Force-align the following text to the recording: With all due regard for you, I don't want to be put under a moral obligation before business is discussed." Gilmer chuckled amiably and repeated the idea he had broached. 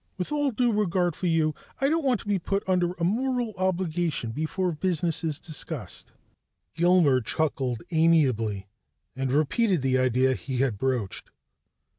With 0.17 0.31
all 0.31 0.49
due 0.49 0.71
regard 0.73 1.15
for 1.15 1.27
you, 1.27 1.53
I 1.79 1.87
don't 1.87 2.03
want 2.03 2.21
to 2.21 2.27
be 2.27 2.39
put 2.39 2.67
under 2.67 2.93
a 2.93 3.03
moral 3.03 3.53
obligation 3.55 4.31
before 4.31 4.71
business 4.71 5.23
is 5.23 5.39
discussed." 5.39 6.11
Gilmer 6.73 7.21
chuckled 7.21 7.83
amiably 7.91 8.67
and 9.15 9.31
repeated 9.31 9.83
the 9.83 9.99
idea 9.99 10.33
he 10.33 10.57
had 10.57 10.79
broached. 10.79 11.29